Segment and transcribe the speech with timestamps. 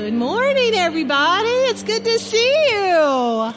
[0.00, 1.50] Good morning, everybody.
[1.68, 3.52] It's good to see you.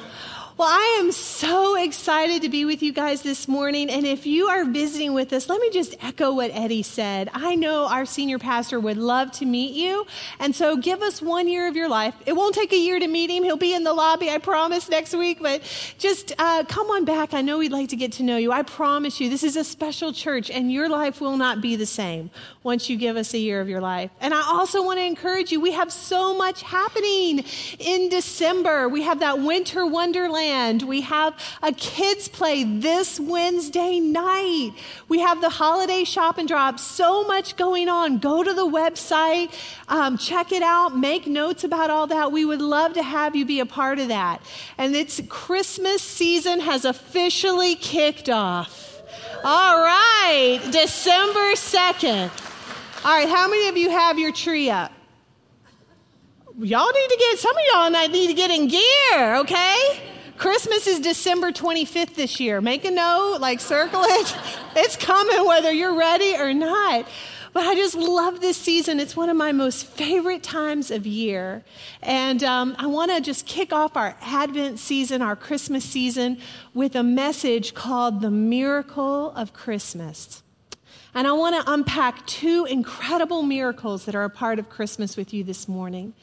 [0.55, 3.89] Well, I am so excited to be with you guys this morning.
[3.89, 7.31] And if you are visiting with us, let me just echo what Eddie said.
[7.33, 10.05] I know our senior pastor would love to meet you.
[10.37, 12.13] And so give us one year of your life.
[12.27, 13.43] It won't take a year to meet him.
[13.43, 15.39] He'll be in the lobby, I promise, next week.
[15.41, 15.63] But
[15.97, 17.33] just uh, come on back.
[17.33, 18.51] I know we'd like to get to know you.
[18.51, 21.87] I promise you, this is a special church, and your life will not be the
[21.87, 22.29] same
[22.61, 24.11] once you give us a year of your life.
[24.21, 25.59] And I also want to encourage you.
[25.59, 27.43] We have so much happening
[27.79, 28.87] in December.
[28.87, 30.42] We have that winter wonderland
[30.83, 34.71] we have a kids' play this Wednesday night.
[35.07, 36.79] We have the holiday shop and drop.
[36.79, 38.17] So much going on.
[38.17, 39.53] Go to the website,
[39.87, 42.31] um, check it out, make notes about all that.
[42.31, 44.41] We would love to have you be a part of that.
[44.77, 49.01] And it's Christmas season has officially kicked off.
[49.43, 52.31] All right, December 2nd.
[53.05, 54.91] All right, how many of you have your tree up?
[56.59, 59.99] Y'all need to get, some of y'all need to get in gear, okay?
[60.37, 62.61] Christmas is December 25th this year.
[62.61, 64.35] Make a note, like circle it.
[64.75, 67.07] It's coming whether you're ready or not.
[67.53, 68.99] But I just love this season.
[68.99, 71.63] It's one of my most favorite times of year.
[72.01, 76.39] And um, I want to just kick off our Advent season, our Christmas season,
[76.73, 80.42] with a message called The Miracle of Christmas.
[81.15, 85.33] And I want to unpack two incredible miracles that are a part of Christmas with
[85.33, 86.13] you this morning.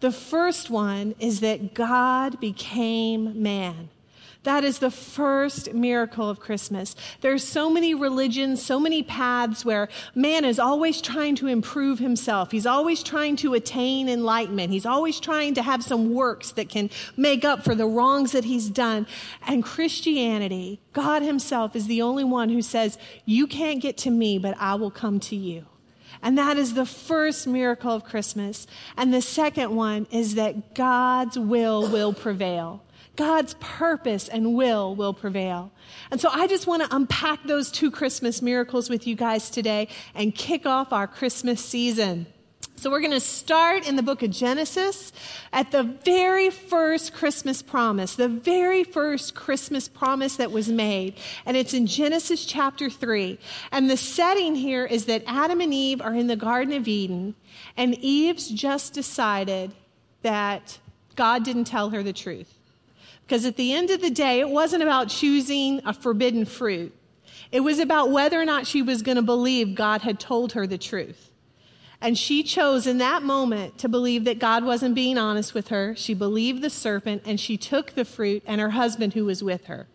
[0.00, 3.90] The first one is that God became man.
[4.44, 6.94] That is the first miracle of Christmas.
[7.20, 12.52] There's so many religions, so many paths where man is always trying to improve himself.
[12.52, 14.70] He's always trying to attain enlightenment.
[14.70, 18.44] He's always trying to have some works that can make up for the wrongs that
[18.44, 19.06] he's done.
[19.46, 24.38] And Christianity, God himself is the only one who says, you can't get to me,
[24.38, 25.66] but I will come to you.
[26.22, 28.66] And that is the first miracle of Christmas.
[28.96, 32.82] And the second one is that God's will will prevail.
[33.18, 35.72] God's purpose and will will prevail.
[36.12, 39.88] And so I just want to unpack those two Christmas miracles with you guys today
[40.14, 42.26] and kick off our Christmas season.
[42.76, 45.12] So we're going to start in the book of Genesis
[45.52, 51.14] at the very first Christmas promise, the very first Christmas promise that was made.
[51.44, 53.36] And it's in Genesis chapter 3.
[53.72, 57.34] And the setting here is that Adam and Eve are in the Garden of Eden,
[57.76, 59.74] and Eve's just decided
[60.22, 60.78] that
[61.16, 62.57] God didn't tell her the truth.
[63.28, 66.94] Because at the end of the day, it wasn't about choosing a forbidden fruit.
[67.52, 70.66] It was about whether or not she was going to believe God had told her
[70.66, 71.30] the truth.
[72.00, 75.94] And she chose in that moment to believe that God wasn't being honest with her.
[75.94, 79.66] She believed the serpent and she took the fruit and her husband who was with
[79.66, 79.88] her.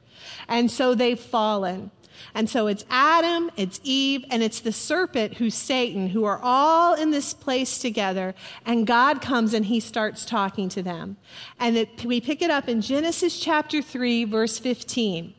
[0.47, 1.89] And so they've fallen.
[2.33, 6.93] And so it's Adam, it's Eve, and it's the serpent who's Satan, who are all
[6.93, 8.33] in this place together.
[8.65, 11.17] And God comes and he starts talking to them.
[11.59, 15.33] And it, we pick it up in Genesis chapter 3, verse 15.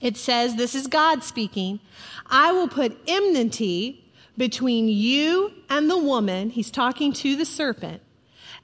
[0.00, 1.80] It says, This is God speaking.
[2.26, 6.50] I will put enmity between you and the woman.
[6.50, 8.02] He's talking to the serpent.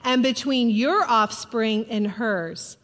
[0.02, 2.78] And between your offspring and hers.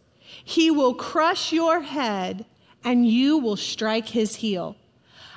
[0.45, 2.45] He will crush your head
[2.85, 4.77] and you will strike his heel.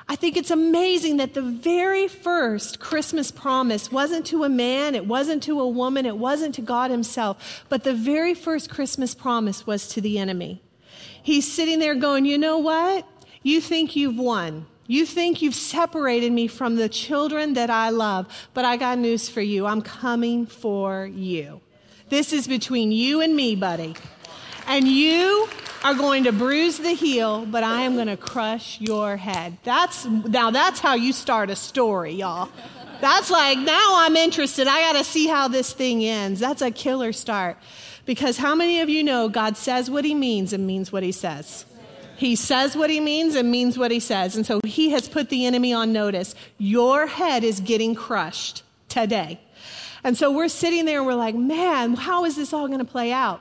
[0.08, 5.06] I think it's amazing that the very first Christmas promise wasn't to a man, it
[5.06, 9.66] wasn't to a woman, it wasn't to God himself, but the very first Christmas promise
[9.66, 10.62] was to the enemy.
[11.22, 13.06] He's sitting there going, You know what?
[13.42, 14.66] You think you've won.
[14.86, 19.28] You think you've separated me from the children that I love, but I got news
[19.28, 19.66] for you.
[19.66, 21.60] I'm coming for you.
[22.08, 23.96] This is between you and me, buddy.
[24.68, 25.48] And you
[25.86, 29.56] are going to bruise the heel, but I am going to crush your head.
[29.62, 32.50] That's now that's how you start a story, y'all.
[33.00, 34.66] That's like, now I'm interested.
[34.66, 36.40] I got to see how this thing ends.
[36.40, 37.56] That's a killer start.
[38.04, 41.12] Because how many of you know God says what he means and means what he
[41.12, 41.66] says?
[42.16, 44.34] He says what he means and means what he says.
[44.34, 46.34] And so he has put the enemy on notice.
[46.58, 49.38] Your head is getting crushed today.
[50.02, 52.84] And so we're sitting there and we're like, man, how is this all going to
[52.84, 53.40] play out?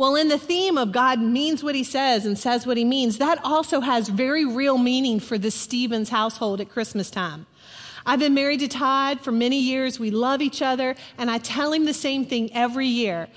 [0.00, 3.18] Well, in the theme of God means what he says and says what he means,
[3.18, 7.44] that also has very real meaning for the Stevens household at Christmas time.
[8.06, 10.00] I've been married to Todd for many years.
[10.00, 13.28] We love each other, and I tell him the same thing every year.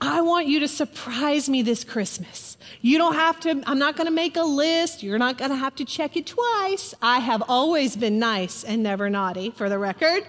[0.00, 2.56] I want you to surprise me this Christmas.
[2.80, 5.02] You don't have to, I'm not going to make a list.
[5.02, 6.94] You're not going to have to check it twice.
[7.02, 10.26] I have always been nice and never naughty, for the record.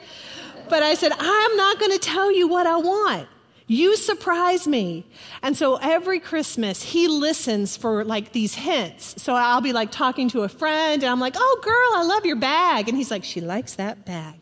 [0.68, 3.30] But I said, I'm not going to tell you what I want.
[3.70, 5.06] You surprise me.
[5.44, 9.22] And so every Christmas, he listens for like these hints.
[9.22, 12.26] So I'll be like talking to a friend and I'm like, oh, girl, I love
[12.26, 12.90] your bag.
[12.90, 14.34] And he's like, she likes that bag.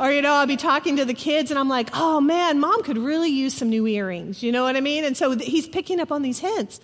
[0.00, 2.82] Or, you know, I'll be talking to the kids and I'm like, oh man, mom
[2.82, 4.42] could really use some new earrings.
[4.42, 5.04] You know what I mean?
[5.04, 6.80] And so he's picking up on these hints.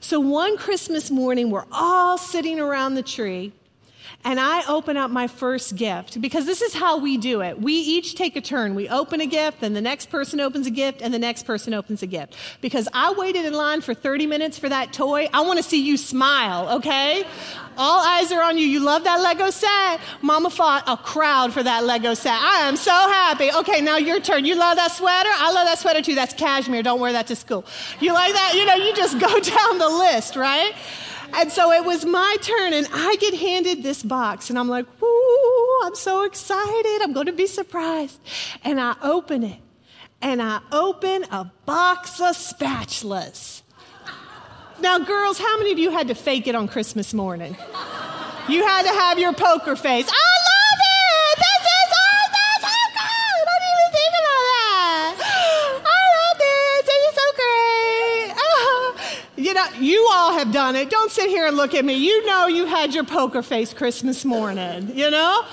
[0.00, 3.52] So one Christmas morning, we're all sitting around the tree
[4.24, 7.60] and I open up my first gift because this is how we do it.
[7.60, 8.74] We each take a turn.
[8.74, 11.74] We open a gift, then the next person opens a gift, and the next person
[11.74, 12.36] opens a gift.
[12.60, 15.28] Because I waited in line for 30 minutes for that toy.
[15.34, 17.24] I want to see you smile, okay?
[17.76, 18.66] All eyes are on you.
[18.66, 20.00] You love that Lego set?
[20.20, 22.34] Mama fought a crowd for that Lego set.
[22.34, 23.50] I am so happy.
[23.50, 24.44] Okay, now your turn.
[24.44, 25.30] You love that sweater?
[25.32, 26.14] I love that sweater too.
[26.14, 26.82] That's cashmere.
[26.82, 27.64] Don't wear that to school.
[27.98, 28.52] You like that?
[28.54, 30.74] You know, you just go down the list, right?
[31.34, 34.86] And so it was my turn, and I get handed this box, and I'm like,
[35.02, 37.02] Ooh, I'm so excited.
[37.02, 38.20] I'm going to be surprised.
[38.64, 39.58] And I open it,
[40.20, 43.62] and I open a box of spatulas.
[44.80, 47.56] Now, girls, how many of you had to fake it on Christmas morning?
[48.48, 51.38] You had to have your poker face love it!
[51.38, 53.44] This is all this so good!
[53.48, 55.12] I didn't even think about that.
[55.86, 56.82] I love this.
[56.90, 58.30] This is so great.
[58.38, 58.82] Oh.
[59.36, 60.90] You know, you all have done it.
[60.90, 61.94] Don't sit here and look at me.
[61.94, 65.44] You know you had your poker face Christmas morning, you know?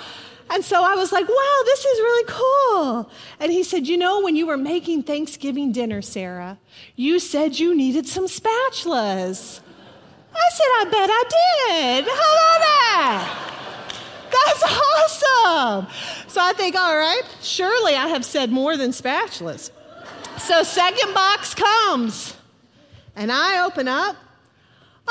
[0.51, 3.11] And so I was like, wow, this is really cool.
[3.39, 6.57] And he said, you know, when you were making Thanksgiving dinner, Sarah,
[6.95, 9.59] you said you needed some spatulas.
[10.33, 12.05] I said, I bet I did.
[12.05, 13.49] How about that?
[14.31, 15.87] That's awesome.
[16.27, 19.69] So I think, all right, surely I have said more than spatulas.
[20.39, 22.35] So second box comes,
[23.15, 24.15] and I open up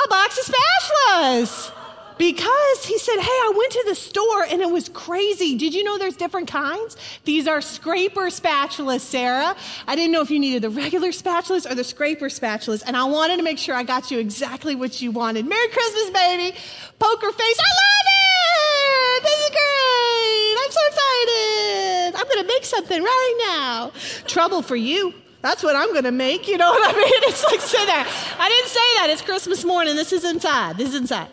[0.04, 1.72] a box of spatulas.
[2.18, 5.56] Because he said, Hey, I went to the store and it was crazy.
[5.56, 6.96] Did you know there's different kinds?
[7.24, 9.54] These are scraper spatulas, Sarah.
[9.86, 12.82] I didn't know if you needed the regular spatulas or the scraper spatulas.
[12.84, 15.46] And I wanted to make sure I got you exactly what you wanted.
[15.46, 16.56] Merry Christmas, baby.
[16.98, 17.58] Poker face.
[17.60, 19.22] I love it.
[19.22, 20.56] This is great.
[20.64, 22.20] I'm so excited.
[22.20, 23.92] I'm going to make something right now.
[24.26, 25.14] Trouble for you.
[25.40, 26.48] That's what I'm going to make.
[26.48, 27.04] You know what I mean?
[27.28, 28.36] It's like, say that.
[28.38, 29.10] I didn't say that.
[29.10, 29.96] It's Christmas morning.
[29.96, 30.76] This is inside.
[30.76, 31.28] This is inside.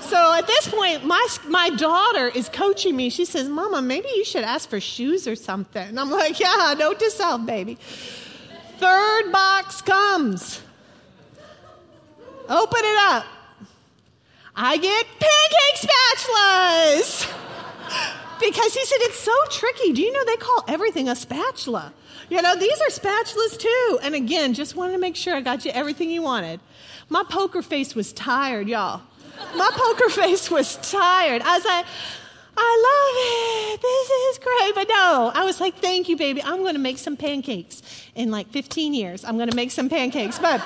[0.00, 3.10] So at this point, my, my daughter is coaching me.
[3.10, 5.86] She says, Mama, maybe you should ask for shoes or something.
[5.88, 7.76] And I'm like, Yeah, note to self, baby.
[8.78, 10.62] Third box comes.
[12.48, 13.26] Open it up.
[14.54, 17.32] I get pancake spatulas.
[18.40, 19.92] because he said, It's so tricky.
[19.92, 21.92] Do you know they call everything a spatula?
[22.28, 23.98] You know, these are spatulas too.
[24.02, 26.60] And again, just wanted to make sure I got you everything you wanted.
[27.08, 29.02] My poker face was tired, y'all.
[29.54, 31.42] My poker face was tired.
[31.42, 31.86] I was like,
[32.58, 33.82] I love it.
[33.82, 34.74] This is great.
[34.74, 36.42] But no, I was like, thank you, baby.
[36.42, 37.82] I'm going to make some pancakes
[38.14, 39.24] in like 15 years.
[39.24, 40.38] I'm going to make some pancakes.
[40.38, 40.64] But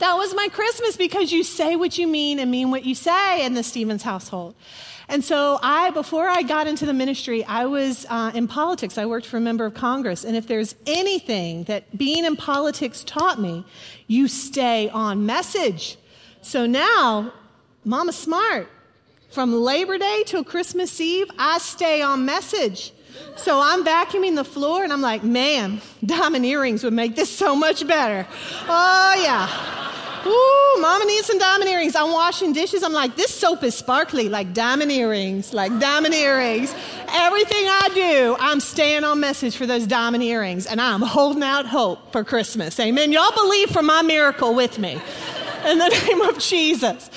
[0.00, 3.44] that was my Christmas because you say what you mean and mean what you say
[3.44, 4.54] in the Stevens household.
[5.10, 8.96] And so I, before I got into the ministry, I was uh, in politics.
[8.96, 10.24] I worked for a member of Congress.
[10.24, 13.64] And if there's anything that being in politics taught me,
[14.06, 15.98] you stay on message.
[16.42, 17.32] So now
[17.84, 18.68] Mama Smart.
[19.30, 22.92] From Labor Day till Christmas Eve, I stay on message.
[23.36, 27.54] So I'm vacuuming the floor and I'm like, man, diamond earrings would make this so
[27.54, 28.26] much better.
[28.68, 29.79] Oh, yeah.
[30.26, 31.96] Ooh, mama needs some diamond earrings.
[31.96, 32.82] I'm washing dishes.
[32.82, 36.74] I'm like, this soap is sparkly, like diamond earrings, like diamond earrings.
[37.08, 41.66] Everything I do, I'm staying on message for those diamond earrings, and I'm holding out
[41.66, 42.78] hope for Christmas.
[42.78, 43.12] Amen.
[43.12, 44.92] Y'all believe for my miracle with me
[45.66, 47.10] in the name of Jesus.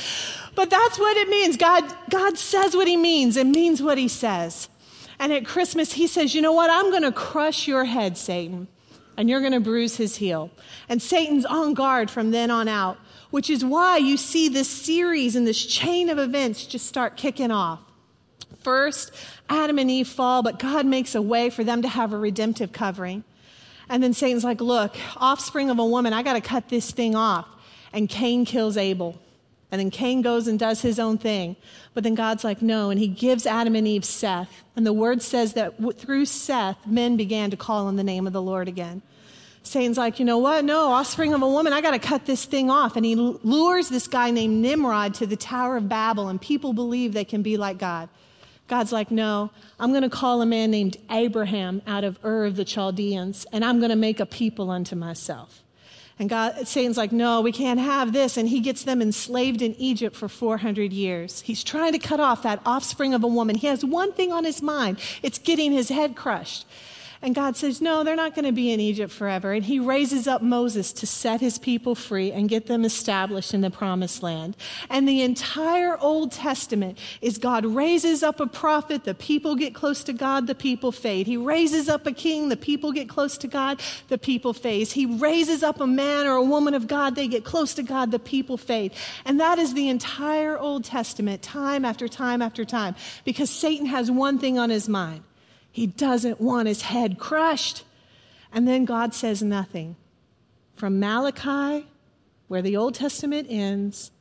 [0.55, 1.57] But that's what it means.
[1.57, 4.69] God, God says what he means and means what he says.
[5.19, 6.69] And at Christmas, he says, You know what?
[6.69, 8.67] I'm going to crush your head, Satan,
[9.17, 10.51] and you're going to bruise his heel.
[10.89, 12.97] And Satan's on guard from then on out,
[13.29, 17.51] which is why you see this series and this chain of events just start kicking
[17.51, 17.79] off.
[18.61, 19.11] First,
[19.49, 22.71] Adam and Eve fall, but God makes a way for them to have a redemptive
[22.71, 23.23] covering.
[23.89, 27.15] And then Satan's like, Look, offspring of a woman, I got to cut this thing
[27.15, 27.45] off.
[27.91, 29.19] And Cain kills Abel.
[29.73, 31.55] And then Cain goes and does his own thing.
[31.95, 32.91] But then God's like, no.
[32.91, 34.63] And he gives Adam and Eve Seth.
[34.75, 38.33] And the word says that through Seth, men began to call on the name of
[38.33, 39.01] the Lord again.
[39.63, 40.63] Satan's like, you know what?
[40.63, 42.95] No, offspring of a woman, I got to cut this thing off.
[42.95, 47.13] And he lures this guy named Nimrod to the Tower of Babel, and people believe
[47.13, 48.09] they can be like God.
[48.67, 49.49] God's like, no,
[49.79, 53.65] I'm going to call a man named Abraham out of Ur of the Chaldeans, and
[53.65, 55.62] I'm going to make a people unto myself.
[56.19, 58.37] And God, Satan's like, no, we can't have this.
[58.37, 61.41] And he gets them enslaved in Egypt for 400 years.
[61.41, 63.55] He's trying to cut off that offspring of a woman.
[63.55, 66.65] He has one thing on his mind it's getting his head crushed.
[67.23, 69.53] And God says, No, they're not going to be in Egypt forever.
[69.53, 73.61] And he raises up Moses to set his people free and get them established in
[73.61, 74.57] the promised land.
[74.89, 80.03] And the entire Old Testament is God raises up a prophet, the people get close
[80.03, 81.25] to God, the people fade.
[81.25, 84.89] He raises up a king, the people get close to God, the people fade.
[84.89, 88.11] He raises up a man or a woman of God, they get close to God,
[88.11, 88.91] the people fade.
[89.23, 94.11] And that is the entire Old Testament, time after time after time, because Satan has
[94.11, 95.23] one thing on his mind
[95.73, 97.83] he doesn't want his head crushed.
[98.53, 99.95] And then God says nothing.
[100.75, 101.87] From Malachi,
[102.47, 104.11] where the Old Testament ends,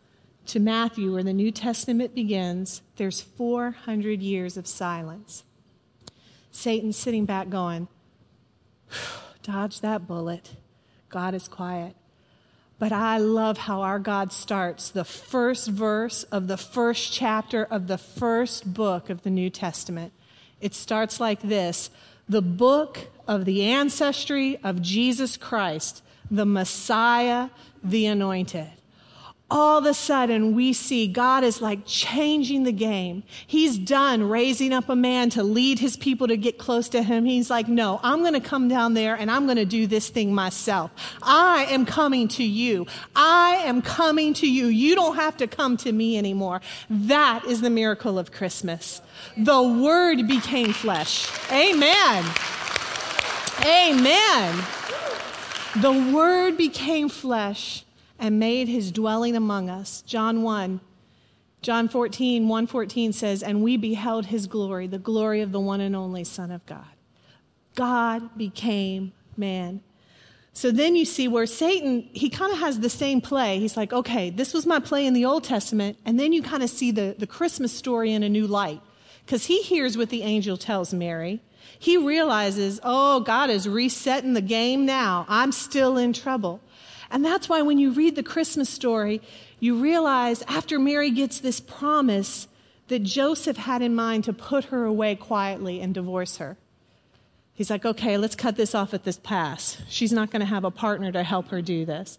[0.47, 5.45] to Matthew, where the New Testament begins, there's 400 years of silence.
[6.51, 7.87] Satan's sitting back going,
[9.43, 10.53] Dodge that bullet.
[11.11, 11.95] God is quiet.
[12.79, 17.89] But I love how our God starts the first verse of the first chapter of
[17.89, 20.15] the first book of the New Testament.
[20.63, 21.91] It starts like this.
[22.29, 27.51] The book of the ancestry of Jesus Christ, the Messiah,
[27.85, 28.71] the anointed
[29.53, 33.23] all of a sudden we see God is like changing the game.
[33.47, 37.27] He's done raising up a man to lead his people to get close to him.
[37.27, 40.09] He's like, no, I'm going to come down there and I'm going to do this
[40.09, 40.91] thing myself.
[41.21, 42.87] I am coming to you.
[43.15, 44.69] I am coming to you.
[44.69, 46.63] You don't have to come to me anymore.
[46.89, 49.03] That is the miracle of Christmas.
[49.37, 51.31] The word became flesh.
[51.53, 52.25] Amen.
[53.67, 54.65] Amen.
[55.83, 57.85] The word became flesh
[58.23, 60.01] and made his dwelling among us.
[60.03, 60.81] John 1.
[61.61, 65.97] John 14, 114 says, And we beheld his glory, the glory of the one and
[65.97, 66.87] only Son of God.
[67.75, 69.81] God became man.
[70.53, 73.59] So then you see where Satan, he kind of has the same play.
[73.59, 75.99] He's like, okay, this was my play in the Old Testament.
[76.05, 78.81] And then you kind of see the, the Christmas story in a new light.
[79.27, 81.41] Because he hears what the angel tells Mary.
[81.77, 85.27] He realizes, oh, God is resetting the game now.
[85.29, 86.61] I'm still in trouble.
[87.13, 89.21] And that's why when you read the Christmas story,
[89.61, 92.49] you realize after Mary gets this promise
[92.89, 96.57] that Joseph had in mind to put her away quietly and divorce her.
[97.53, 99.77] He's like, okay, let's cut this off at this pass.
[99.91, 102.19] She's not going to have a partner to help her do this.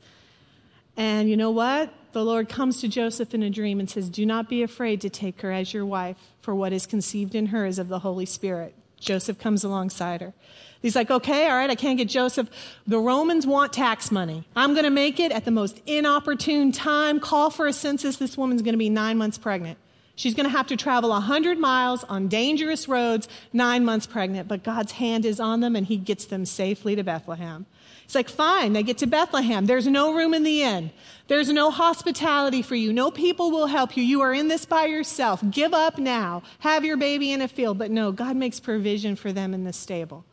[0.96, 1.92] And you know what?
[2.12, 5.10] The Lord comes to Joseph in a dream and says, Do not be afraid to
[5.10, 8.28] take her as your wife, for what is conceived in her is of the Holy
[8.28, 8.76] Spirit.
[9.04, 10.34] Joseph comes alongside her.
[10.82, 12.50] He's like, okay, all right, I can't get Joseph.
[12.86, 14.44] The Romans want tax money.
[14.56, 17.20] I'm going to make it at the most inopportune time.
[17.20, 18.18] Call for a census.
[18.18, 19.78] This woman's going to be nine months pregnant.
[20.16, 24.62] She's going to have to travel 100 miles on dangerous roads, nine months pregnant, but
[24.64, 27.66] God's hand is on them and he gets them safely to Bethlehem.
[28.14, 29.66] It's like, fine, they get to Bethlehem.
[29.66, 30.92] There's no room in the inn.
[31.30, 32.94] There's no hospitality for you.
[32.94, 34.04] No people will help you.
[34.04, 35.42] You are in this by yourself.
[35.50, 36.44] Give up now.
[36.60, 37.80] Have your baby in a field.
[37.80, 40.26] But no, God makes provision for them in the stable.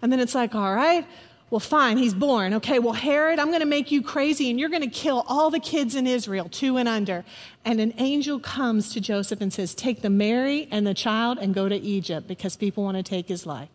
[0.00, 1.04] And then it's like, all right,
[1.50, 2.54] well, fine, he's born.
[2.54, 5.50] Okay, well, Herod, I'm going to make you crazy and you're going to kill all
[5.50, 7.24] the kids in Israel, two and under.
[7.64, 11.52] And an angel comes to Joseph and says, Take the Mary and the child and
[11.52, 13.68] go to Egypt because people want to take his life.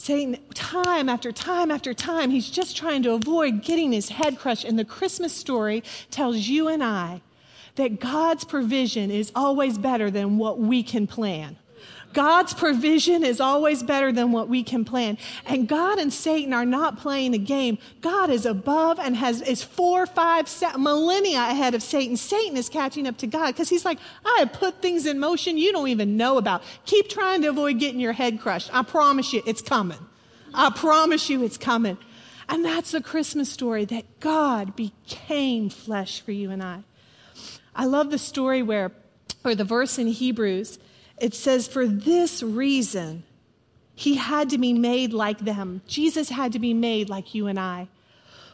[0.00, 4.64] Satan, time after time after time, he's just trying to avoid getting his head crushed.
[4.64, 7.20] And the Christmas story tells you and I
[7.74, 11.58] that God's provision is always better than what we can plan.
[12.12, 15.16] God's provision is always better than what we can plan.
[15.46, 17.78] And God and Satan are not playing a game.
[18.00, 20.48] God is above and has is four, five
[20.78, 22.16] millennia ahead of Satan.
[22.16, 25.56] Satan is catching up to God because he's like, I have put things in motion
[25.56, 26.62] you don't even know about.
[26.84, 28.70] Keep trying to avoid getting your head crushed.
[28.72, 29.98] I promise you, it's coming.
[30.52, 31.96] I promise you, it's coming.
[32.48, 36.82] And that's the Christmas story that God became flesh for you and I.
[37.76, 38.90] I love the story where,
[39.44, 40.80] or the verse in Hebrews
[41.20, 43.24] it says, For this reason,
[43.94, 45.82] he had to be made like them.
[45.86, 47.88] Jesus had to be made like you and I,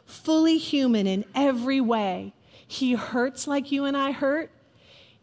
[0.04, 2.32] fully human in every way.
[2.66, 4.50] He hurts like you and I hurt.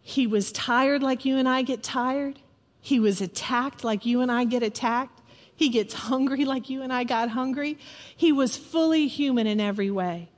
[0.02, 2.40] He was tired like you and I get tired.
[2.80, 5.22] He was attacked like you and I get attacked.
[5.56, 7.78] He gets hungry like you and I got hungry.
[8.16, 10.30] He was fully human in every way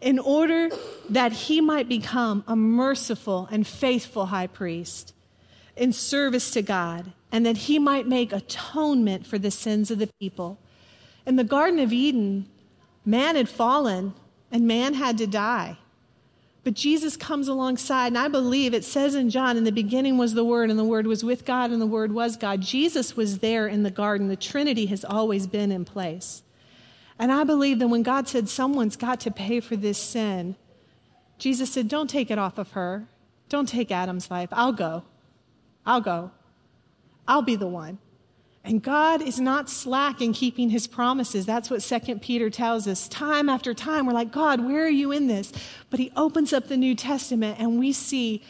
[0.00, 0.68] in order
[1.08, 5.13] that he might become a merciful and faithful high priest
[5.76, 10.08] in service to God and that he might make atonement for the sins of the
[10.20, 10.58] people.
[11.26, 12.46] In the Garden of Eden,
[13.04, 14.14] man had fallen
[14.52, 15.78] and man had to die.
[16.62, 20.32] But Jesus comes alongside, and I believe it says in John, in the beginning was
[20.32, 22.62] the Word, and the Word was with God, and the Word was God.
[22.62, 24.28] Jesus was there in the garden.
[24.28, 26.42] The Trinity has always been in place.
[27.18, 30.56] And I believe that when God said, Someone's got to pay for this sin,
[31.36, 33.08] Jesus said, Don't take it off of her.
[33.50, 34.48] Don't take Adam's life.
[34.50, 35.04] I'll go.
[35.86, 36.30] I'll go.
[37.26, 37.98] I'll be the one.
[38.66, 41.44] And God is not slack in keeping his promises.
[41.44, 43.08] That's what 2 Peter tells us.
[43.08, 45.52] Time after time, we're like, God, where are you in this?
[45.90, 48.42] But he opens up the New Testament and we see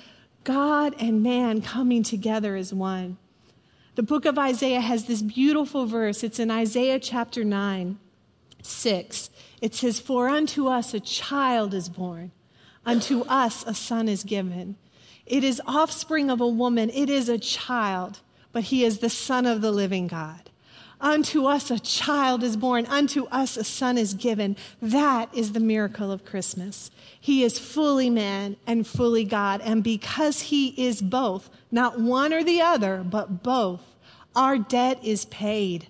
[0.44, 3.16] God and man coming together as one.
[3.96, 6.22] The book of Isaiah has this beautiful verse.
[6.22, 7.98] It's in Isaiah chapter 9,
[8.62, 9.30] 6.
[9.60, 12.30] It says, For unto us a child is born,
[12.84, 14.76] unto us a son is given.
[15.26, 18.20] It is offspring of a woman, it is a child
[18.54, 20.48] but he is the Son of the living God.
[21.00, 24.56] Unto us a child is born, unto us a son is given.
[24.80, 26.90] That is the miracle of Christmas.
[27.20, 29.60] He is fully man and fully God.
[29.62, 33.82] And because he is both, not one or the other, but both,
[34.34, 35.88] our debt is paid.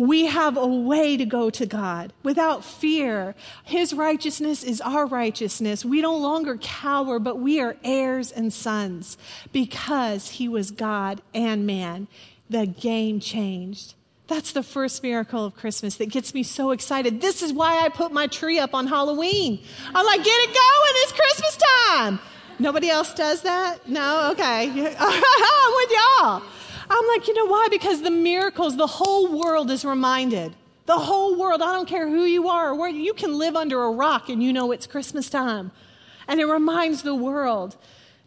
[0.00, 3.34] We have a way to go to God without fear.
[3.64, 5.84] His righteousness is our righteousness.
[5.84, 9.18] We no longer cower, but we are heirs and sons
[9.52, 12.08] because He was God and man.
[12.48, 13.92] The game changed.
[14.26, 17.20] That's the first miracle of Christmas that gets me so excited.
[17.20, 19.62] This is why I put my tree up on Halloween.
[19.94, 22.18] I'm like, get it going, it's Christmas time.
[22.58, 23.86] Nobody else does that?
[23.86, 24.30] No?
[24.30, 24.64] Okay.
[24.98, 26.42] I'm with y'all.
[26.90, 27.68] I'm like, you know why?
[27.70, 30.56] Because the miracles, the whole world is reminded.
[30.86, 33.82] The whole world, I don't care who you are, or where you can live under
[33.84, 35.70] a rock and you know it's Christmas time.
[36.26, 37.76] And it reminds the world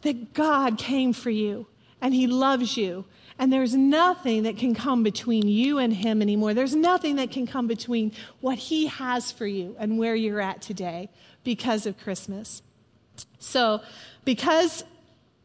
[0.04, 1.68] that God came for you
[2.00, 3.04] and He loves you.
[3.38, 6.54] And there's nothing that can come between you and Him anymore.
[6.54, 10.62] There's nothing that can come between what He has for you and where you're at
[10.62, 11.10] today
[11.44, 12.62] because of Christmas.
[13.40, 13.82] So,
[14.24, 14.86] because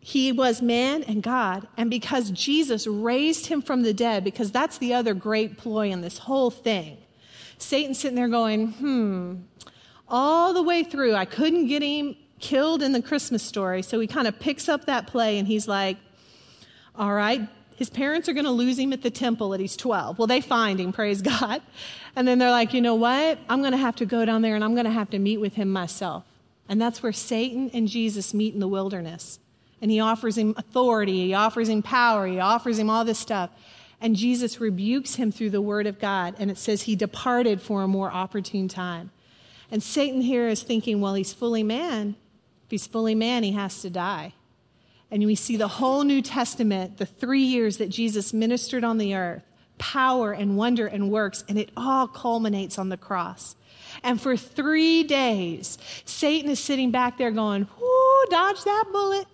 [0.09, 1.69] he was man and God.
[1.77, 6.01] And because Jesus raised him from the dead, because that's the other great ploy in
[6.01, 6.97] this whole thing,
[7.59, 9.35] Satan's sitting there going, hmm,
[10.09, 13.83] all the way through, I couldn't get him killed in the Christmas story.
[13.83, 15.99] So he kind of picks up that play and he's like,
[16.97, 17.47] all right,
[17.77, 20.19] his parents are going to lose him at the temple at he's 12.
[20.19, 21.61] Well, they find him, praise God.
[22.17, 23.39] And then they're like, you know what?
[23.51, 25.37] I'm going to have to go down there and I'm going to have to meet
[25.37, 26.25] with him myself.
[26.67, 29.39] And that's where Satan and Jesus meet in the wilderness
[29.81, 33.51] and he offers him authority, he offers him power, he offers him all this stuff.
[34.01, 37.83] And Jesus rebukes him through the word of God, and it says he departed for
[37.83, 39.11] a more opportune time.
[39.71, 42.15] And Satan here is thinking, well, he's fully man.
[42.67, 44.35] If he's fully man, he has to die.
[45.11, 49.15] And we see the whole New Testament, the three years that Jesus ministered on the
[49.15, 49.43] earth,
[49.79, 53.57] power and wonder and works, and it all culminates on the cross.
[54.03, 59.27] And for three days, Satan is sitting back there going, Whoo, dodge that bullet.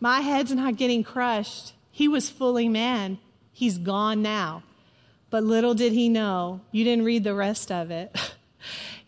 [0.00, 1.74] My head's not getting crushed.
[1.90, 3.18] He was fully man.
[3.52, 4.62] He's gone now.
[5.30, 8.16] But little did he know, you didn't read the rest of it.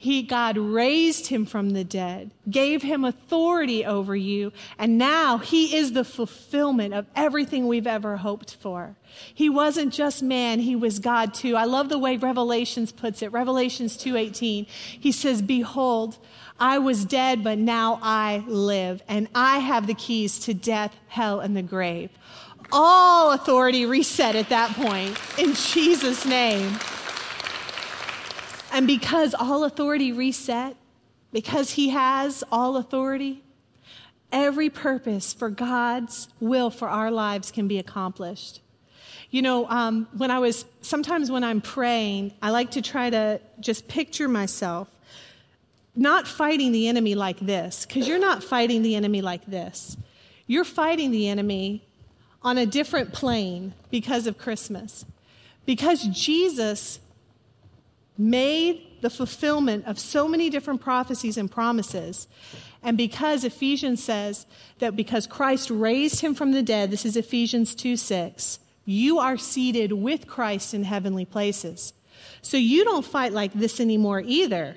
[0.03, 5.77] He, God raised him from the dead, gave him authority over you, and now he
[5.77, 8.97] is the fulfillment of everything we've ever hoped for.
[9.35, 11.55] He wasn't just man, he was God too.
[11.55, 13.31] I love the way Revelations puts it.
[13.31, 14.65] Revelations 2:18.
[14.99, 16.17] He says, "Behold,
[16.59, 21.41] I was dead, but now I live, and I have the keys to death, hell,
[21.41, 22.09] and the grave.
[22.73, 26.79] All authority reset at that point in Jesus' name.
[28.73, 30.77] And because all authority reset,
[31.33, 33.43] because he has all authority,
[34.33, 38.61] every purpose for God's will for our lives can be accomplished.
[39.31, 43.41] You know, um, when I was, sometimes when I'm praying, I like to try to
[43.61, 44.89] just picture myself
[45.97, 49.97] not fighting the enemy like this, because you're not fighting the enemy like this.
[50.47, 51.85] You're fighting the enemy
[52.43, 55.05] on a different plane because of Christmas.
[55.67, 57.01] Because Jesus
[58.19, 62.29] made the fulfillment of so many different prophecies and promises.
[62.83, 64.47] And because Ephesians says
[64.79, 69.37] that because Christ raised him from the dead, this is Ephesians 2 6, you are
[69.37, 71.93] seated with Christ in heavenly places.
[72.43, 74.77] So you don't fight like this anymore either.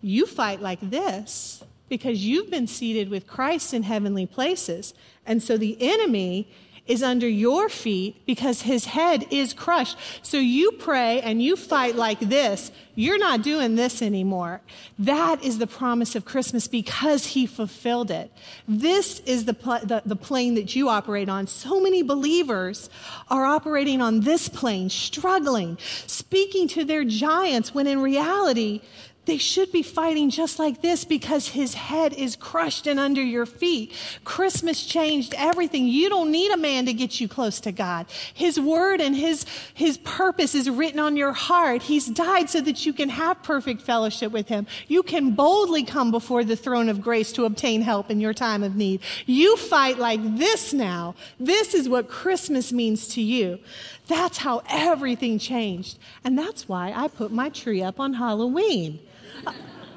[0.00, 4.94] You fight like this because you've been seated with Christ in heavenly places.
[5.26, 6.48] And so the enemy
[6.88, 9.96] is under your feet because his head is crushed.
[10.22, 12.72] So you pray and you fight like this.
[12.94, 14.60] You're not doing this anymore.
[14.98, 18.32] That is the promise of Christmas because he fulfilled it.
[18.66, 21.46] This is the, pl- the, the plane that you operate on.
[21.46, 22.90] So many believers
[23.30, 28.80] are operating on this plane, struggling, speaking to their giants when in reality,
[29.28, 33.44] they should be fighting just like this because his head is crushed and under your
[33.44, 33.92] feet.
[34.24, 35.86] Christmas changed everything.
[35.86, 38.06] You don't need a man to get you close to God.
[38.32, 41.82] His word and his, his purpose is written on your heart.
[41.82, 44.66] He's died so that you can have perfect fellowship with him.
[44.88, 48.62] You can boldly come before the throne of grace to obtain help in your time
[48.62, 49.02] of need.
[49.26, 51.14] You fight like this now.
[51.38, 53.58] This is what Christmas means to you.
[54.06, 55.98] That's how everything changed.
[56.24, 59.00] And that's why I put my tree up on Halloween.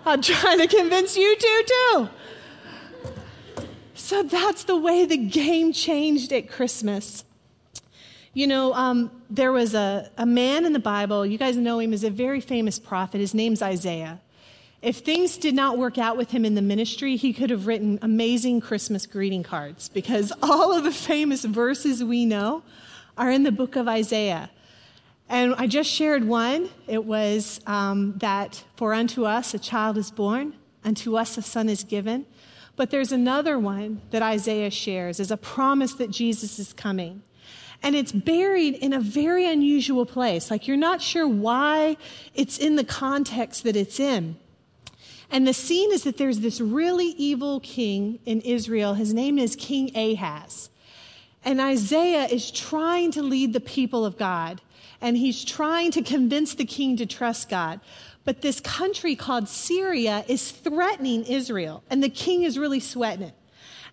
[0.05, 2.09] I'm trying to convince you to, too.
[3.93, 7.23] So that's the way the game changed at Christmas.
[8.33, 11.93] You know, um, there was a, a man in the Bible, you guys know him
[11.93, 13.19] as a very famous prophet.
[13.19, 14.19] His name's Isaiah.
[14.81, 17.99] If things did not work out with him in the ministry, he could have written
[18.01, 22.63] amazing Christmas greeting cards because all of the famous verses we know
[23.17, 24.49] are in the book of Isaiah.
[25.31, 26.67] And I just shared one.
[26.87, 31.69] It was um, that for unto us a child is born, unto us a son
[31.69, 32.25] is given.
[32.75, 37.23] But there's another one that Isaiah shares as a promise that Jesus is coming.
[37.81, 40.51] And it's buried in a very unusual place.
[40.51, 41.95] Like you're not sure why
[42.35, 44.35] it's in the context that it's in.
[45.31, 48.95] And the scene is that there's this really evil king in Israel.
[48.95, 50.69] His name is King Ahaz.
[51.45, 54.59] And Isaiah is trying to lead the people of God
[55.01, 57.79] and he's trying to convince the king to trust God.
[58.23, 63.33] But this country called Syria is threatening Israel, and the king is really sweating it.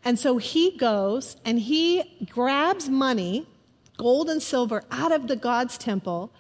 [0.05, 3.49] And so he goes and he grabs money,
[3.97, 6.33] gold and silver, out of the God's temple,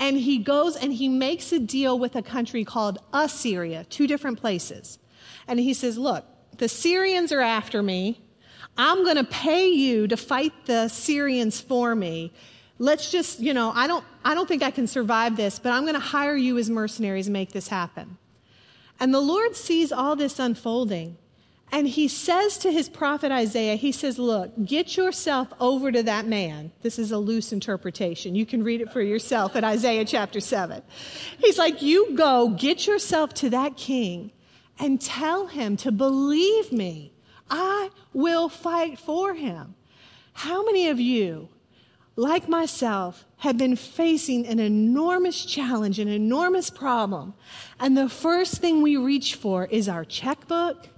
[0.00, 4.40] and he goes and he makes a deal with a country called Assyria, two different
[4.40, 4.98] places.
[5.46, 6.24] And he says, Look,
[6.58, 8.20] the Syrians are after me.
[8.76, 12.32] I'm going to pay you to fight the Syrians for me
[12.78, 15.82] let's just, you know, I don't, I don't think I can survive this, but I'm
[15.82, 18.18] going to hire you as mercenaries and make this happen.
[19.00, 21.16] And the Lord sees all this unfolding.
[21.70, 26.26] And he says to his prophet Isaiah, he says, Look, get yourself over to that
[26.26, 26.72] man.
[26.80, 28.34] This is a loose interpretation.
[28.34, 30.82] You can read it for yourself in Isaiah chapter 7.
[31.38, 34.32] He's like, You go, get yourself to that king
[34.78, 37.12] and tell him to believe me.
[37.50, 39.74] I will fight for him.
[40.32, 41.50] How many of you
[42.18, 47.32] like myself, have been facing an enormous challenge, an enormous problem.
[47.78, 50.88] And the first thing we reach for is our checkbook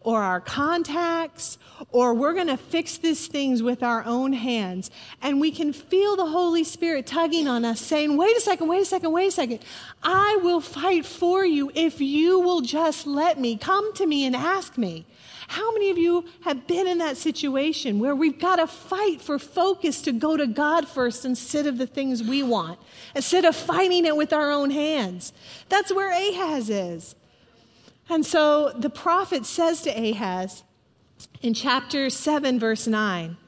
[0.00, 1.56] or our contacts,
[1.90, 4.90] or we're going to fix these things with our own hands.
[5.22, 8.82] And we can feel the Holy Spirit tugging on us, saying, Wait a second, wait
[8.82, 9.60] a second, wait a second.
[10.02, 13.56] I will fight for you if you will just let me.
[13.56, 15.06] Come to me and ask me.
[15.48, 19.38] How many of you have been in that situation where we've got to fight for
[19.38, 22.78] focus to go to God first instead of the things we want,
[23.14, 25.32] instead of fighting it with our own hands?
[25.70, 27.14] That's where Ahaz is.
[28.10, 30.64] And so the prophet says to Ahaz
[31.40, 33.38] in chapter 7, verse 9,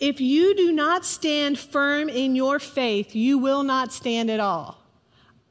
[0.00, 4.82] if you do not stand firm in your faith, you will not stand at all.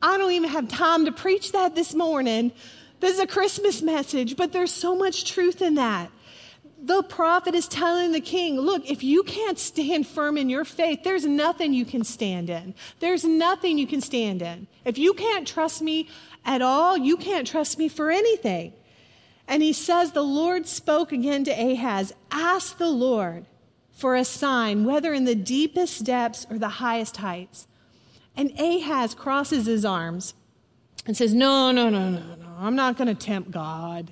[0.02, 2.52] I don't even have time to preach that this morning
[3.00, 6.12] this is a Christmas message, but there's so much truth in that.
[6.82, 11.04] The prophet is telling the king, look, if you can't stand firm in your faith,
[11.04, 12.76] there's nothing you can stand in.
[13.00, 14.68] There's nothing you can stand in.
[14.84, 16.10] If you can't trust me
[16.46, 18.74] at all, you can't trust me for anything.
[19.48, 23.46] And he says, The Lord spoke again to Ahaz, ask the Lord
[23.92, 27.68] for a sign, whether in the deepest depths or the highest heights.
[28.36, 30.34] And Ahaz crosses his arms
[31.06, 32.56] and says, No, no, no, no, no.
[32.58, 34.12] I'm not going to tempt God.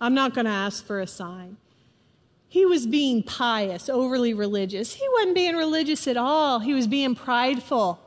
[0.00, 1.56] I'm not going to ask for a sign.
[2.48, 4.94] He was being pious, overly religious.
[4.94, 6.58] He wasn't being religious at all.
[6.58, 8.00] He was being prideful.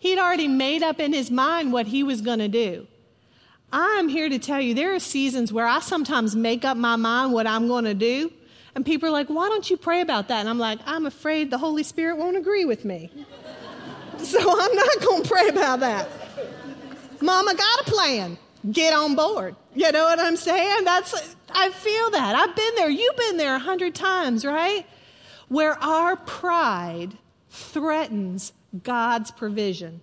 [0.00, 2.86] He'd already made up in his mind what he was going to do.
[3.72, 7.32] I'm here to tell you there are seasons where I sometimes make up my mind
[7.32, 8.32] what I'm going to do.
[8.74, 10.40] And people are like, why don't you pray about that?
[10.40, 13.10] And I'm like, I'm afraid the Holy Spirit won't agree with me.
[14.18, 16.08] so I'm not going to pray about that.
[17.22, 18.38] Mama got a plan
[18.70, 19.56] get on board.
[19.74, 20.84] You know what I'm saying?
[20.84, 22.34] That's I feel that.
[22.34, 22.88] I've been there.
[22.88, 24.86] You've been there a hundred times, right?
[25.48, 27.16] Where our pride
[27.50, 30.00] threatens God's provision.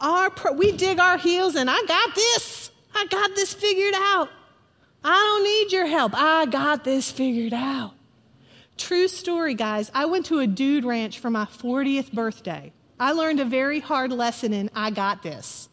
[0.00, 2.70] Our we dig our heels and I got this.
[2.94, 4.30] I got this figured out.
[5.04, 6.12] I don't need your help.
[6.14, 7.94] I got this figured out.
[8.76, 9.90] True story, guys.
[9.94, 12.72] I went to a dude ranch for my 40th birthday.
[12.98, 15.67] I learned a very hard lesson in I got this.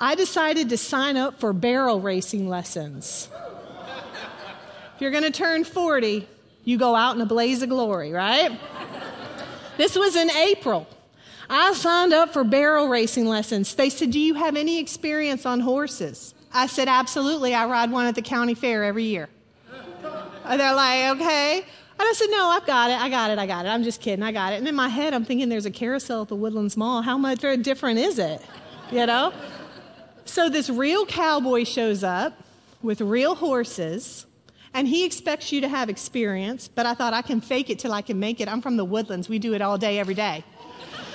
[0.00, 3.28] I decided to sign up for barrel racing lessons.
[4.94, 6.26] If you're going to turn 40,
[6.64, 8.58] you go out in a blaze of glory, right?
[9.76, 10.86] this was in April.
[11.50, 13.74] I signed up for barrel racing lessons.
[13.74, 16.34] They said, Do you have any experience on horses?
[16.52, 17.54] I said, Absolutely.
[17.54, 19.28] I ride one at the county fair every year.
[20.44, 21.58] And they're like, Okay.
[21.58, 23.00] And I said, No, I've got it.
[23.00, 23.38] I got it.
[23.38, 23.70] I got it.
[23.70, 24.22] I'm just kidding.
[24.22, 24.56] I got it.
[24.56, 27.02] And in my head, I'm thinking there's a carousel at the Woodlands Mall.
[27.02, 28.42] How much different is it?
[28.92, 29.32] You know?
[30.28, 32.44] So this real cowboy shows up
[32.82, 34.26] with real horses
[34.74, 37.94] and he expects you to have experience, but I thought I can fake it till
[37.94, 38.46] I can make it.
[38.46, 39.28] I'm from the woodlands.
[39.28, 40.44] We do it all day, every day.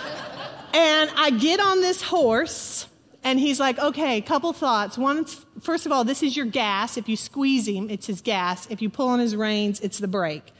[0.73, 2.87] and I get on this horse,
[3.23, 4.97] and he's like, okay, couple thoughts.
[4.97, 5.25] One,
[5.61, 6.97] first of all, this is your gas.
[6.97, 8.67] If you squeeze him, it's his gas.
[8.71, 10.51] If you pull on his reins, it's the brake.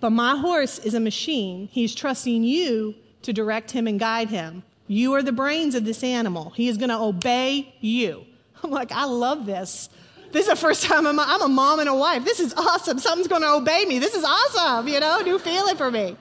[0.00, 1.68] But my horse is a machine.
[1.70, 4.64] He's trusting you to direct him and guide him.
[4.90, 6.50] You are the brains of this animal.
[6.50, 8.26] He is going to obey you.
[8.64, 9.88] I'm like, I love this.
[10.32, 12.24] This is the first time I'm a, I'm a mom and a wife.
[12.24, 12.98] This is awesome.
[12.98, 14.00] Something's going to obey me.
[14.00, 16.16] This is awesome, you know, new feeling for me.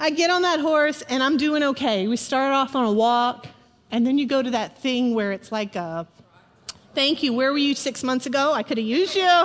[0.00, 2.08] I get on that horse and I'm doing okay.
[2.08, 3.46] We start off on a walk,
[3.92, 6.08] and then you go to that thing where it's like a
[6.92, 7.34] thank you.
[7.34, 8.52] Where were you six months ago?
[8.52, 9.44] I could have used you.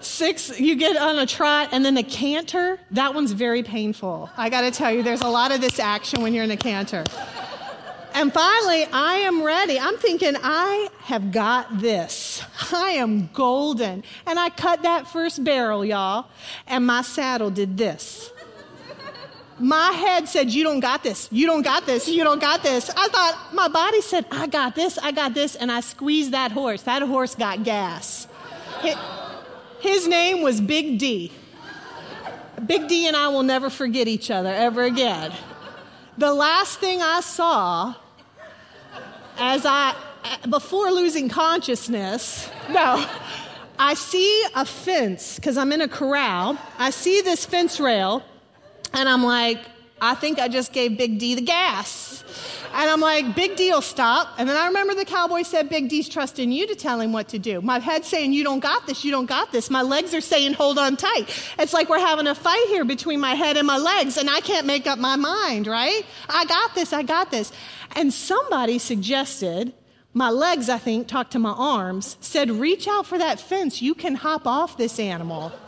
[0.00, 4.30] Six, you get on a trot, and then the canter, that one's very painful.
[4.36, 6.56] I got to tell you, there's a lot of this action when you're in a
[6.56, 7.04] canter.
[8.14, 9.78] And finally, I am ready.
[9.78, 12.42] I'm thinking, I have got this.
[12.72, 14.02] I am golden.
[14.26, 16.26] And I cut that first barrel, y'all,
[16.66, 18.32] and my saddle did this.
[19.60, 21.28] My head said, You don't got this.
[21.32, 22.08] You don't got this.
[22.08, 22.90] You don't got this.
[22.90, 24.98] I thought, my body said, I got this.
[24.98, 25.56] I got this.
[25.56, 26.82] And I squeezed that horse.
[26.82, 28.28] That horse got gas.
[29.80, 31.32] His name was Big D.
[32.66, 35.32] Big D and I will never forget each other ever again.
[36.16, 37.94] The last thing I saw
[39.38, 39.94] as I,
[40.50, 43.06] before losing consciousness, no,
[43.78, 46.58] I see a fence because I'm in a corral.
[46.76, 48.24] I see this fence rail,
[48.92, 49.60] and I'm like,
[50.00, 52.24] I think I just gave Big D the gas.
[52.72, 54.28] And I'm like, Big deal, stop.
[54.38, 57.28] And then I remember the cowboy said, Big D's trusting you to tell him what
[57.28, 57.60] to do.
[57.60, 59.70] My head's saying, You don't got this, you don't got this.
[59.70, 61.28] My legs are saying, Hold on tight.
[61.58, 64.40] It's like we're having a fight here between my head and my legs, and I
[64.40, 66.04] can't make up my mind, right?
[66.28, 67.52] I got this, I got this.
[67.96, 69.72] And somebody suggested,
[70.12, 73.80] my legs, I think, talked to my arms, said, Reach out for that fence.
[73.82, 75.52] You can hop off this animal.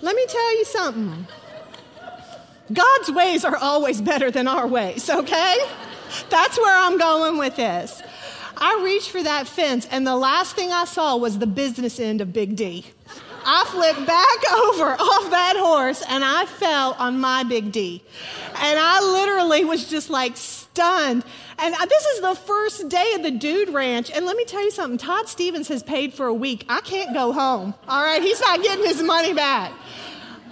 [0.00, 1.26] Let me tell you something.
[2.72, 5.56] God's ways are always better than our ways, okay?
[6.28, 8.02] That's where I'm going with this.
[8.56, 12.20] I reached for that fence, and the last thing I saw was the business end
[12.20, 12.86] of Big D.
[13.44, 18.02] I flipped back over off that horse and I fell on my big D.
[18.54, 21.24] And I literally was just like stunned.
[21.58, 24.10] And uh, this is the first day of the Dude Ranch.
[24.10, 26.64] And let me tell you something Todd Stevens has paid for a week.
[26.68, 27.74] I can't go home.
[27.88, 28.22] All right?
[28.22, 29.72] He's not getting his money back.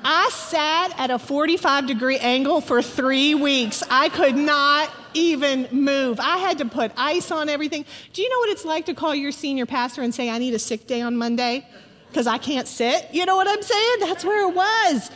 [0.04, 3.82] I sat at a 45 degree angle for three weeks.
[3.90, 6.20] I could not even move.
[6.20, 7.84] I had to put ice on everything.
[8.12, 10.54] Do you know what it's like to call your senior pastor and say, I need
[10.54, 11.66] a sick day on Monday?
[12.10, 13.08] because I can't sit.
[13.12, 13.96] You know what I'm saying?
[14.00, 15.10] That's where it was.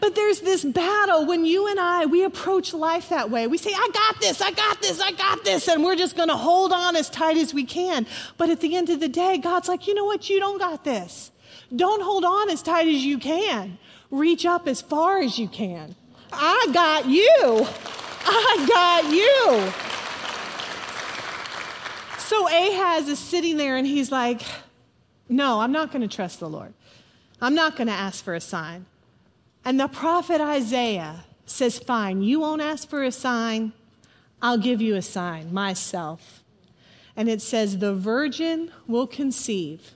[0.00, 3.46] But there's this battle when you and I, we approach life that way.
[3.46, 6.28] We say, I got this, I got this, I got this, and we're just going
[6.28, 8.06] to hold on as tight as we can.
[8.36, 10.28] But at the end of the day, God's like, you know what?
[10.28, 11.30] You don't got this.
[11.74, 13.78] Don't hold on as tight as you can.
[14.14, 15.96] Reach up as far as you can.
[16.32, 17.66] I got you.
[18.26, 19.72] I got you.
[22.18, 24.42] So Ahaz is sitting there and he's like,
[25.28, 26.74] no, I'm not going to trust the Lord.
[27.40, 28.86] I'm not going to ask for a sign.
[29.64, 33.72] And the prophet Isaiah says, Fine, you won't ask for a sign.
[34.40, 36.44] I'll give you a sign myself.
[37.16, 39.94] And it says, The virgin will conceive,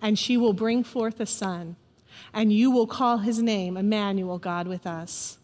[0.00, 1.76] and she will bring forth a son,
[2.34, 5.38] and you will call his name Emmanuel, God with us.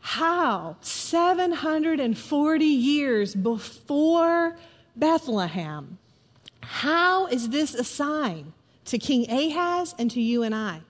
[0.00, 0.76] How?
[0.80, 4.56] 740 years before
[4.94, 5.98] Bethlehem,
[6.60, 8.52] how is this a sign
[8.84, 10.80] to King Ahaz and to you and I?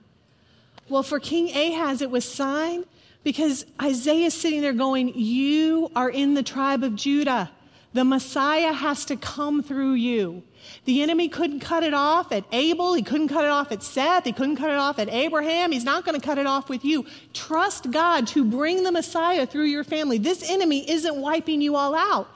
[0.89, 2.85] Well, for King Ahaz, it was sign
[3.23, 7.51] because Isaiah is sitting there going, You are in the tribe of Judah.
[7.95, 10.43] The Messiah has to come through you.
[10.85, 12.95] The enemy couldn't cut it off at Abel.
[12.95, 14.25] He couldn't cut it off at Seth.
[14.25, 15.73] He couldn't cut it off at Abraham.
[15.73, 17.05] He's not going to cut it off with you.
[17.35, 20.19] Trust God to bring the Messiah through your family.
[20.19, 22.29] This enemy isn't wiping you all out.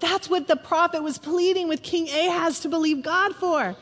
[0.00, 3.76] That's what the prophet was pleading with King Ahaz to believe God for.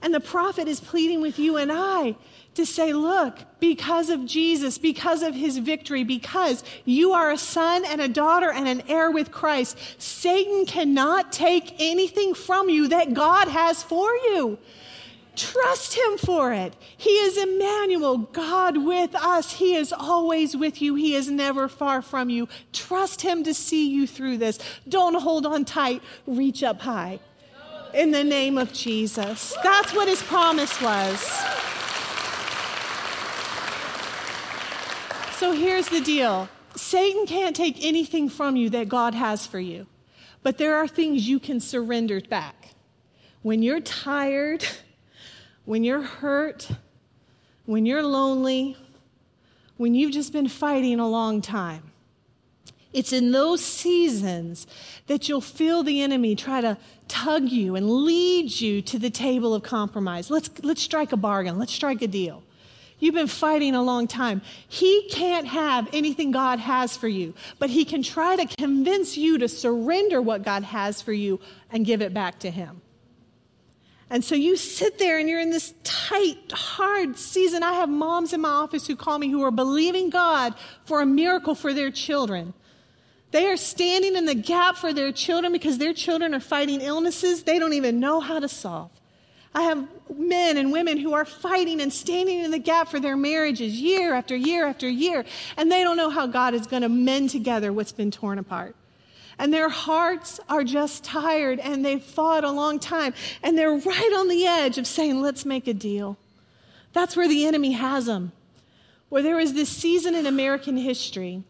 [0.00, 2.16] And the prophet is pleading with you and I
[2.54, 7.84] to say, look, because of Jesus, because of his victory, because you are a son
[7.84, 13.14] and a daughter and an heir with Christ, Satan cannot take anything from you that
[13.14, 14.58] God has for you.
[15.36, 16.76] Trust him for it.
[16.96, 19.54] He is Emmanuel, God with us.
[19.54, 20.94] He is always with you.
[20.94, 22.48] He is never far from you.
[22.72, 24.60] Trust him to see you through this.
[24.88, 26.02] Don't hold on tight.
[26.26, 27.18] Reach up high.
[27.92, 29.56] In the name of Jesus.
[29.62, 31.20] That's what his promise was.
[35.44, 39.86] So here's the deal Satan can't take anything from you that God has for you,
[40.42, 42.70] but there are things you can surrender back.
[43.42, 44.64] When you're tired,
[45.66, 46.70] when you're hurt,
[47.66, 48.78] when you're lonely,
[49.76, 51.92] when you've just been fighting a long time.
[52.94, 54.66] It's in those seasons
[55.08, 59.52] that you'll feel the enemy try to tug you and lead you to the table
[59.52, 60.30] of compromise.
[60.30, 61.58] Let's, let's strike a bargain.
[61.58, 62.42] Let's strike a deal.
[62.98, 64.40] You've been fighting a long time.
[64.68, 69.38] He can't have anything God has for you, but he can try to convince you
[69.38, 72.80] to surrender what God has for you and give it back to him.
[74.10, 77.62] And so you sit there and you're in this tight, hard season.
[77.62, 80.54] I have moms in my office who call me who are believing God
[80.84, 82.54] for a miracle for their children.
[83.32, 87.42] They are standing in the gap for their children because their children are fighting illnesses
[87.42, 88.92] they don't even know how to solve.
[89.54, 89.86] I have
[90.16, 94.14] men and women who are fighting and standing in the gap for their marriages year
[94.14, 95.24] after year after year,
[95.56, 98.74] and they don't know how God is going to mend together what's been torn apart.
[99.38, 104.12] And their hearts are just tired and they've fought a long time, and they're right
[104.16, 106.18] on the edge of saying, Let's make a deal.
[106.92, 108.32] That's where the enemy has them.
[109.08, 111.44] Where there was this season in American history,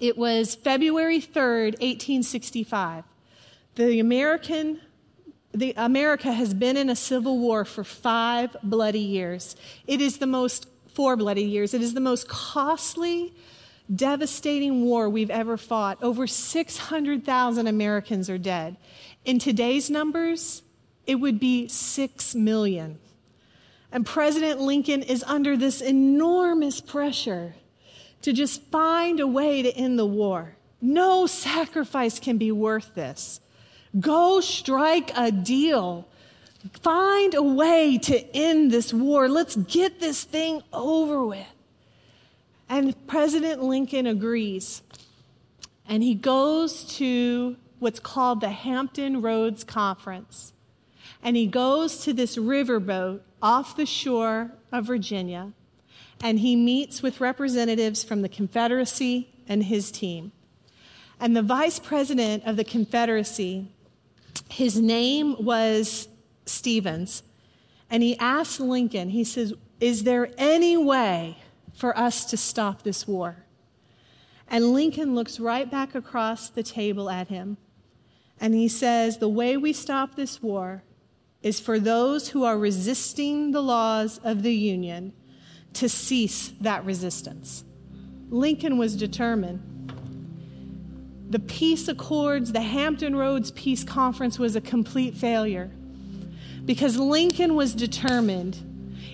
[0.00, 3.04] it was February 3rd, 1865.
[3.76, 4.80] The American
[5.52, 9.56] the, America has been in a civil war for five bloody years.
[9.86, 11.74] It is the most, four bloody years.
[11.74, 13.34] It is the most costly,
[13.94, 16.02] devastating war we've ever fought.
[16.02, 18.76] Over 600,000 Americans are dead.
[19.24, 20.62] In today's numbers,
[21.06, 22.98] it would be 6 million.
[23.90, 27.54] And President Lincoln is under this enormous pressure
[28.22, 30.56] to just find a way to end the war.
[30.80, 33.40] No sacrifice can be worth this.
[33.98, 36.08] Go strike a deal.
[36.80, 39.28] Find a way to end this war.
[39.28, 41.46] Let's get this thing over with.
[42.68, 44.82] And President Lincoln agrees.
[45.86, 50.52] And he goes to what's called the Hampton Roads Conference.
[51.22, 55.52] And he goes to this riverboat off the shore of Virginia.
[56.22, 60.32] And he meets with representatives from the Confederacy and his team.
[61.20, 63.68] And the vice president of the Confederacy
[64.48, 66.08] his name was
[66.46, 67.22] Stephens.
[67.90, 71.38] And he asked Lincoln, he says, Is there any way
[71.74, 73.44] for us to stop this war?
[74.48, 77.56] And Lincoln looks right back across the table at him.
[78.40, 80.82] And he says, The way we stop this war
[81.42, 85.12] is for those who are resisting the laws of the Union
[85.74, 87.64] to cease that resistance.
[88.28, 89.71] Lincoln was determined
[91.32, 95.70] the peace accords, the Hampton Roads Peace Conference was a complete failure
[96.66, 98.58] because Lincoln was determined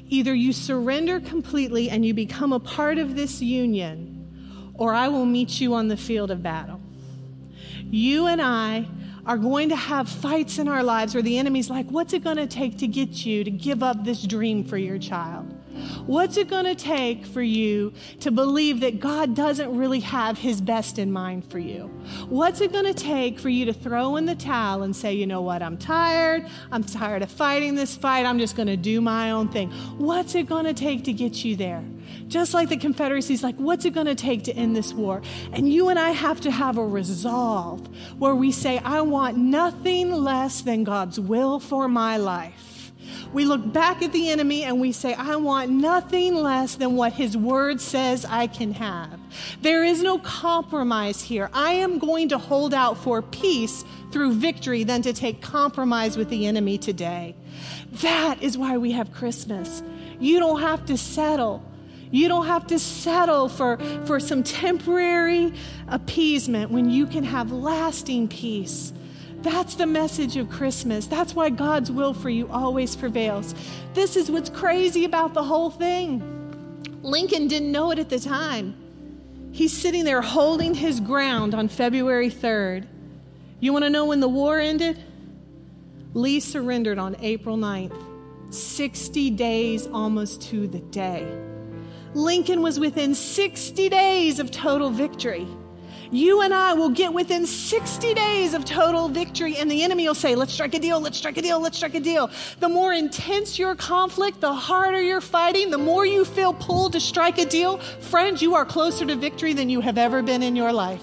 [0.09, 5.27] either you surrender completely and you become a part of this union, or I will
[5.27, 6.81] meet you on the field of battle.
[7.89, 8.89] You and I
[9.29, 12.39] are going to have fights in our lives where the enemy's like, What's it going
[12.39, 15.55] to take to get you to give up this dream for your child?
[16.07, 20.61] What's it going to take for you to believe that God doesn't really have his
[20.61, 21.87] best in mind for you?
[22.29, 25.27] What's it going to take for you to throw in the towel and say, you
[25.27, 26.49] know what, I'm tired.
[26.73, 28.27] I'm tired of fighting this fight.
[28.27, 29.71] I'm just going to do my own thing.
[29.99, 31.85] What's it going to take to get you there?
[32.29, 35.23] Just like the Confederacy's like, what's it going to take to end this war?
[35.53, 37.89] And you and I have to have a resolve
[38.19, 42.93] where we say, I want nothing less than God's will for my life.
[43.33, 47.13] We look back at the enemy and we say, I want nothing less than what
[47.13, 49.19] his word says I can have.
[49.61, 51.51] There is no compromise here.
[51.53, 56.31] I am going to hold out for peace through victory than to take compromise with
[56.31, 57.35] the enemy today.
[57.93, 59.83] That is why we have Christmas.
[60.21, 61.63] You don't have to settle.
[62.11, 65.53] You don't have to settle for, for some temporary
[65.89, 68.93] appeasement when you can have lasting peace.
[69.43, 71.07] That's the message of Christmas.
[71.07, 73.55] That's why God's will for you always prevails.
[73.95, 76.23] This is what's crazy about the whole thing.
[77.03, 78.75] Lincoln didn't know it at the time.
[79.53, 82.87] He's sitting there holding his ground on February 3rd.
[83.61, 85.03] You want to know when the war ended?
[86.15, 87.97] Lee surrendered on April 9th,
[88.53, 91.48] 60 days almost to the day.
[92.19, 95.47] Lincoln was within 60 days of total victory.
[96.11, 100.15] You and I will get within 60 days of total victory, and the enemy will
[100.15, 102.31] say, Let's strike a deal, let's strike a deal, let's strike a deal.
[102.61, 107.01] The more intense your conflict, the harder you're fighting, the more you feel pulled to
[107.01, 107.79] strike a deal.
[107.79, 111.03] Friends, you are closer to victory than you have ever been in your life.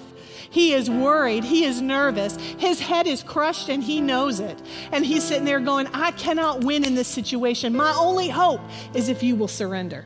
[0.49, 1.43] He is worried.
[1.43, 2.37] He is nervous.
[2.57, 4.61] His head is crushed and he knows it.
[4.91, 7.75] And he's sitting there going, I cannot win in this situation.
[7.75, 8.61] My only hope
[8.93, 10.05] is if you will surrender.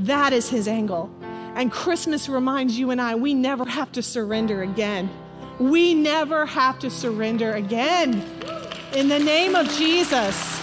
[0.00, 1.10] That is his angle.
[1.54, 5.10] And Christmas reminds you and I we never have to surrender again.
[5.58, 8.24] We never have to surrender again.
[8.94, 10.58] In the name of Jesus.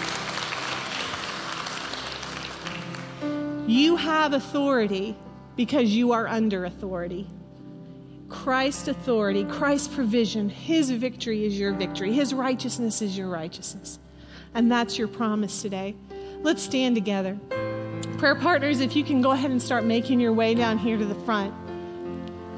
[3.67, 5.15] You have authority
[5.55, 7.29] because you are under authority.
[8.29, 12.11] Christ's authority, Christ's provision, His victory is your victory.
[12.11, 13.99] His righteousness is your righteousness.
[14.55, 15.95] And that's your promise today.
[16.41, 17.37] Let's stand together.
[18.17, 21.05] Prayer partners, if you can go ahead and start making your way down here to
[21.05, 21.53] the front.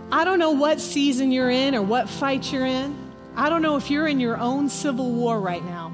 [0.10, 2.96] I don't know what season you're in or what fight you're in.
[3.36, 5.92] I don't know if you're in your own civil war right now.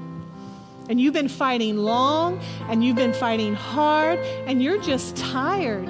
[0.88, 5.88] And you've been fighting long and you've been fighting hard and you're just tired.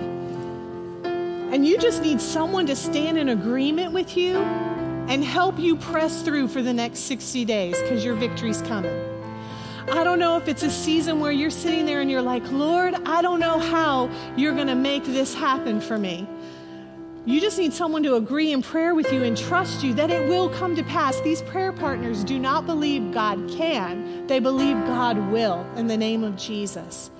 [1.04, 6.22] And you just need someone to stand in agreement with you and help you press
[6.22, 9.05] through for the next 60 days because your victory's coming.
[9.88, 12.94] I don't know if it's a season where you're sitting there and you're like, Lord,
[13.06, 16.26] I don't know how you're going to make this happen for me.
[17.24, 20.28] You just need someone to agree in prayer with you and trust you that it
[20.28, 21.20] will come to pass.
[21.20, 26.24] These prayer partners do not believe God can, they believe God will in the name
[26.24, 27.10] of Jesus.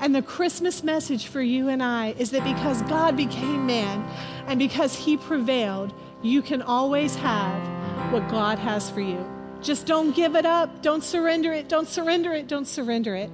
[0.00, 4.04] And the Christmas message for you and I is that because God became man
[4.46, 9.33] and because he prevailed, you can always have what God has for you.
[9.64, 10.82] Just don't give it up.
[10.82, 11.68] Don't surrender it.
[11.68, 12.46] Don't surrender it.
[12.46, 13.30] Don't surrender it.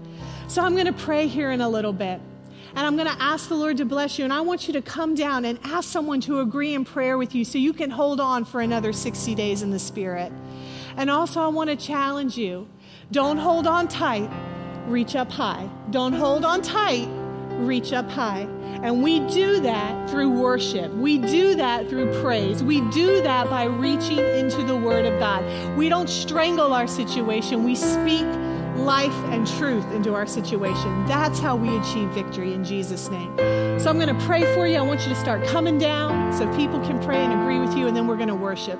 [0.46, 2.20] So I'm going to pray here in a little bit.
[2.76, 4.24] And I'm going to ask the Lord to bless you.
[4.24, 7.34] And I want you to come down and ask someone to agree in prayer with
[7.34, 10.32] you so you can hold on for another 60 days in the Spirit.
[10.96, 12.68] And also, I want to challenge you
[13.10, 14.30] don't hold on tight,
[14.86, 15.68] reach up high.
[15.90, 17.08] Don't hold on tight,
[17.58, 18.46] reach up high.
[18.82, 20.90] And we do that through worship.
[20.92, 22.62] We do that through praise.
[22.62, 25.44] We do that by reaching into the Word of God.
[25.76, 28.26] We don't strangle our situation, we speak
[28.84, 31.06] life and truth into our situation.
[31.06, 33.36] That's how we achieve victory in Jesus' name.
[33.80, 34.76] So I'm going to pray for you.
[34.76, 37.86] I want you to start coming down so people can pray and agree with you,
[37.86, 38.78] and then we're going to worship.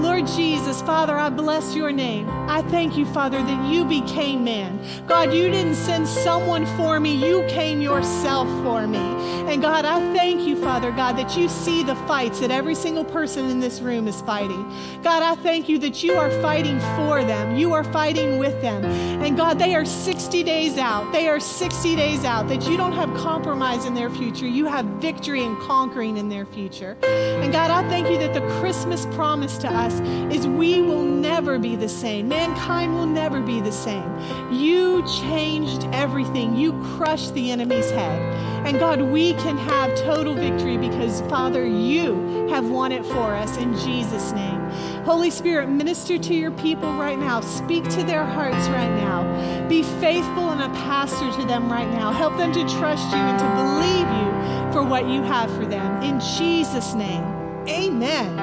[0.00, 2.28] Lord Jesus, Father, I bless your name.
[2.48, 4.80] I thank you, Father, that you became man.
[5.06, 8.98] God, you didn't send someone for me, you came yourself for me.
[8.98, 13.04] And God, I thank you, Father, God, that you see the fights that every single
[13.04, 14.62] person in this room is fighting.
[15.02, 18.84] God, I thank you that you are fighting for them, you are fighting with them.
[18.84, 21.12] And God, they are 60 days out.
[21.12, 24.46] They are 60 days out that you don't have compromise in their future.
[24.46, 26.94] You have victory and conquering in their future.
[27.02, 29.98] And God, I thank you that the Christmas promise to us
[30.30, 32.28] is we will never be the same.
[32.28, 34.52] Mankind will never be the same.
[34.52, 38.59] You changed everything, you crushed the enemy's head.
[38.66, 43.56] And God, we can have total victory because, Father, you have won it for us
[43.56, 44.60] in Jesus' name.
[45.04, 47.40] Holy Spirit, minister to your people right now.
[47.40, 49.68] Speak to their hearts right now.
[49.68, 52.12] Be faithful and a pastor to them right now.
[52.12, 56.02] Help them to trust you and to believe you for what you have for them.
[56.02, 57.24] In Jesus' name,
[57.66, 58.36] amen.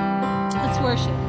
[0.51, 1.26] Let's worship.